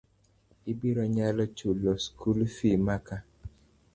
[0.71, 3.15] Ibiro nyalo chulo skul fii maka?